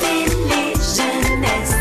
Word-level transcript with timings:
Télé 0.00 0.72
Jeunesse, 0.74 1.74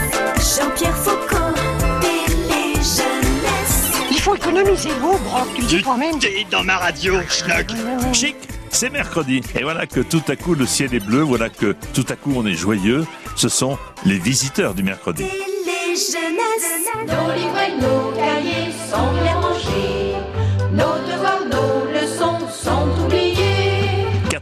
Jean-Pierre 0.57 0.97
Foucault. 0.97 1.54
Télé 2.01 2.74
Jeunesse. 2.75 3.92
Il 4.12 4.20
faut 4.20 4.35
économiser 4.35 4.89
l'eau, 5.01 5.18
Brock, 5.29 5.47
tu 5.55 5.62
le 5.62 5.68
dis 5.68 5.81
toi-même. 5.83 6.20
T'es 6.20 6.46
dans 6.49 6.63
ma 6.63 6.78
radio, 6.78 7.15
schnock. 7.29 7.68
Chic, 8.13 8.36
c'est 8.70 8.89
mercredi. 8.89 9.41
Et 9.55 9.63
voilà 9.63 9.86
que 9.86 9.99
tout 9.99 10.23
à 10.28 10.36
coup 10.36 10.55
le 10.55 10.65
ciel 10.65 10.94
est 10.96 10.99
bleu, 10.99 11.21
voilà 11.21 11.49
que 11.49 11.76
tout 11.94 12.05
à 12.10 12.15
coup 12.15 12.33
on 12.36 12.46
est 12.46 12.54
joyeux. 12.54 13.06
Ce 13.35 13.49
sont 13.49 13.78
les 14.06 14.17
visiteurs 14.17 14.74
du 14.74 14.83
mercredi. 14.83 15.26
Télé 15.26 15.96
Jeunesse. 15.96 16.72
Nos 17.08 17.34
livres 17.34 17.59
et 17.67 17.81
nos 17.81 18.12
cahiers 18.16 18.72
sont 18.90 19.12
bien 19.22 19.35
rangés. 19.40 19.95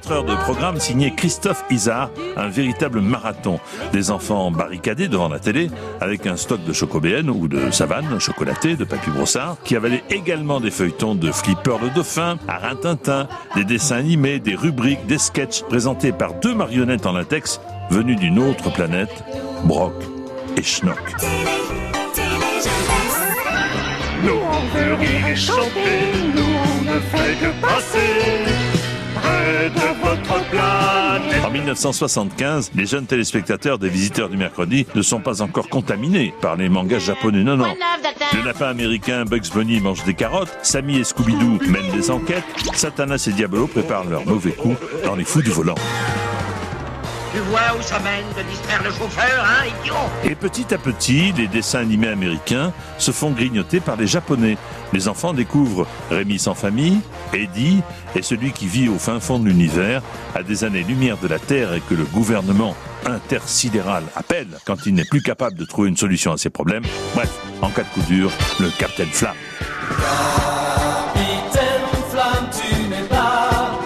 4 0.03 0.11
heures 0.11 0.23
de 0.25 0.35
programme 0.35 0.79
signé 0.79 1.13
Christophe 1.15 1.63
Isard, 1.69 2.09
un 2.35 2.49
véritable 2.49 2.99
marathon. 2.99 3.59
Des 3.93 4.11
enfants 4.11 4.51
barricadés 4.51 5.07
devant 5.07 5.29
la 5.29 5.39
télé 5.39 5.69
avec 6.01 6.27
un 6.27 6.35
stock 6.35 6.61
de 6.65 6.73
chocobéennes 6.73 7.29
ou 7.29 7.47
de 7.47 7.71
savane 7.71 8.19
chocolatée, 8.19 8.75
de 8.75 8.83
papy 8.83 9.11
brossard, 9.11 9.55
qui 9.63 9.77
avalaient 9.77 10.03
également 10.09 10.59
des 10.59 10.71
feuilletons 10.71 11.15
de 11.15 11.31
Flipper 11.31 11.77
le 11.81 11.89
dauphin, 11.89 12.37
à 12.49 12.57
Rintintin, 12.57 13.27
des 13.55 13.63
dessins 13.63 13.97
animés, 13.97 14.39
des 14.39 14.55
rubriques, 14.55 15.05
des 15.05 15.17
sketchs 15.17 15.63
présentés 15.63 16.11
par 16.11 16.33
deux 16.33 16.53
marionnettes 16.53 17.05
en 17.05 17.13
latex 17.13 17.61
venues 17.89 18.17
d'une 18.17 18.39
autre 18.39 18.73
planète, 18.73 19.23
Brock 19.63 19.93
et 20.57 20.63
Schnock. 20.63 20.99
1975, 31.73 32.71
les 32.75 32.85
jeunes 32.85 33.05
téléspectateurs 33.05 33.79
des 33.79 33.89
visiteurs 33.89 34.29
du 34.29 34.37
mercredi 34.37 34.85
ne 34.95 35.01
sont 35.01 35.19
pas 35.19 35.41
encore 35.41 35.69
contaminés 35.69 36.33
par 36.41 36.55
les 36.55 36.69
mangas 36.69 36.99
japonais. 36.99 37.43
Non, 37.43 37.57
non. 37.57 37.73
Le 38.33 38.45
lapin 38.45 38.67
américain 38.67 39.25
Bugs 39.25 39.49
Bunny 39.53 39.79
mange 39.79 40.03
des 40.03 40.13
carottes, 40.13 40.55
Sammy 40.61 40.97
et 40.97 41.03
Scooby-Doo 41.03 41.59
mènent 41.67 41.91
des 41.91 42.11
enquêtes, 42.11 42.43
Satanas 42.73 43.25
et 43.27 43.33
Diabolo 43.33 43.67
préparent 43.67 44.05
leur 44.05 44.25
mauvais 44.25 44.51
coup 44.51 44.75
dans 45.03 45.15
les 45.15 45.23
fous 45.23 45.41
du 45.41 45.49
volant. 45.49 45.75
Tu 47.33 47.39
vois 47.39 47.75
où 47.75 47.81
ça 47.81 47.97
mène 47.99 48.25
de 48.37 48.47
distraire 48.47 48.83
le 48.83 48.91
chauffeur, 48.91 49.43
hein, 49.43 49.65
idiot? 49.81 49.95
Et 50.23 50.35
petit 50.35 50.71
à 50.71 50.77
petit, 50.77 51.31
les 51.31 51.47
dessins 51.47 51.79
animés 51.79 52.09
américains 52.09 52.71
se 52.99 53.09
font 53.09 53.31
grignoter 53.31 53.79
par 53.79 53.95
les 53.95 54.05
japonais. 54.05 54.55
Les 54.93 55.07
enfants 55.07 55.33
découvrent 55.33 55.87
Rémi 56.11 56.37
sans 56.37 56.53
famille, 56.53 56.99
Eddie 57.33 57.81
et 58.15 58.21
celui 58.21 58.51
qui 58.51 58.67
vit 58.67 58.89
au 58.89 58.97
fin 58.97 59.19
fond 59.19 59.39
de 59.39 59.45
l'univers, 59.45 60.01
à 60.35 60.43
des 60.43 60.63
années-lumière 60.63 61.17
de 61.17 61.27
la 61.27 61.39
Terre 61.39 61.73
et 61.73 61.81
que 61.81 61.93
le 61.93 62.05
gouvernement 62.05 62.75
intersidéral 63.05 64.03
appelle 64.15 64.47
quand 64.65 64.85
il 64.85 64.93
n'est 64.93 65.05
plus 65.05 65.21
capable 65.21 65.57
de 65.57 65.65
trouver 65.65 65.89
une 65.89 65.97
solution 65.97 66.31
à 66.31 66.37
ses 66.37 66.49
problèmes. 66.49 66.83
Bref, 67.15 67.31
en 67.61 67.69
cas 67.69 67.83
de 67.83 67.87
coup 67.89 68.07
dur, 68.07 68.31
le 68.59 68.69
Capitaine 68.77 69.09
Flamme. 69.09 69.35
Capitaine 71.13 71.81
Flamme, 72.09 72.49
tu 72.51 72.89
n'es 72.89 73.07
pas 73.07 73.79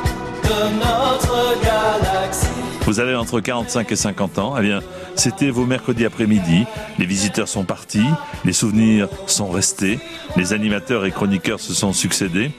de 0.43 0.73
notre 0.75 1.61
galaxie. 1.63 2.47
Vous 2.85 2.99
avez 2.99 3.15
entre 3.15 3.39
45 3.39 3.91
et 3.91 3.95
50 3.95 4.39
ans, 4.39 4.55
eh 4.57 4.61
bien, 4.61 4.79
c'était 5.15 5.49
vos 5.49 5.65
mercredis 5.65 6.05
après-midi. 6.05 6.65
Les 6.99 7.05
visiteurs 7.05 7.47
sont 7.47 7.65
partis, 7.65 8.05
les 8.45 8.53
souvenirs 8.53 9.09
sont 9.25 9.49
restés, 9.49 9.99
les 10.35 10.53
animateurs 10.53 11.05
et 11.05 11.11
chroniqueurs 11.11 11.59
se 11.59 11.73
sont 11.73 11.91
succédés. 11.91 12.51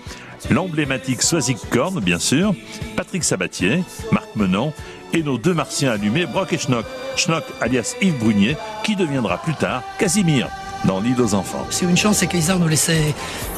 L'emblématique 0.50 1.22
Swazik 1.22 1.58
Korn, 1.70 2.00
bien 2.00 2.18
sûr, 2.18 2.54
Patrick 2.96 3.24
Sabatier, 3.24 3.82
Marc 4.12 4.26
Menon 4.36 4.72
et 5.12 5.22
nos 5.22 5.38
deux 5.38 5.54
martiens 5.54 5.92
allumés, 5.92 6.26
Brock 6.26 6.52
et 6.52 6.58
Schnock. 6.58 6.84
Schnock 7.16 7.44
alias 7.60 7.94
Yves 8.02 8.18
Brunier, 8.18 8.56
qui 8.84 8.94
deviendra 8.96 9.38
plus 9.38 9.54
tard 9.54 9.82
Casimir 9.98 10.48
dans 10.84 11.00
l'île 11.00 11.20
aux 11.20 11.34
enfants. 11.34 11.66
C'est 11.70 11.86
une 11.86 11.96
chance, 11.96 12.18
c'est 12.18 12.28
qu'Isard 12.28 12.60
nous 12.60 12.68
laissait. 12.68 13.12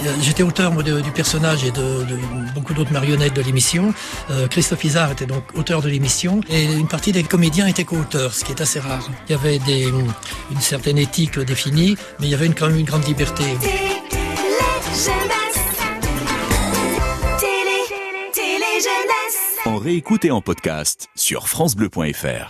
euh, 0.07 0.13
J'étais 0.23 0.43
auteur 0.43 0.73
moi, 0.73 0.83
de- 0.83 1.03
du 1.03 1.11
personnage 1.11 1.65
et 1.65 1.71
de, 1.71 2.05
de 2.05 2.19
beaucoup 2.55 2.73
d'autres 2.73 2.93
marionnettes 2.93 3.35
de 3.35 3.43
l'émission. 3.43 3.93
Euh, 4.31 4.49
Christophe 4.49 4.83
Isard 4.85 5.13
était 5.13 5.27
donc 5.27 5.43
auteur 5.55 5.83
de 5.83 5.89
l'émission 5.91 6.41
et 6.49 6.65
une 6.65 6.89
partie 6.89 7.13
des 7.13 7.23
comédiens 7.23 7.67
étaient 7.67 7.85
co-auteurs, 7.85 8.33
ce 8.33 8.43
qui 8.43 8.53
est 8.53 8.61
assez 8.63 8.81
rare. 8.81 9.07
Il 9.29 9.33
y 9.33 9.35
avait 9.35 9.59
des, 9.59 9.83
une 10.51 10.61
certaine 10.61 10.97
éthique 10.97 11.39
définie, 11.39 11.95
mais 12.21 12.27
il 12.27 12.31
y 12.31 12.35
avait 12.35 12.47
une, 12.47 12.55
quand 12.55 12.69
même 12.69 12.79
une 12.79 12.87
grande 12.87 13.07
liberté. 13.07 13.45
En 19.67 19.77
réécoute 19.77 20.25
et 20.25 20.31
en 20.31 20.41
podcast 20.41 21.09
sur 21.15 21.49
FranceBleu.fr. 21.49 22.49